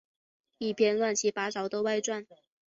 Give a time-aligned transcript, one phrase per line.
[0.57, 2.25] 一篇乱七八糟的外传